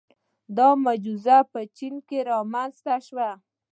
[0.57, 3.29] •دا معجزه په چین کې رامنځته شوه.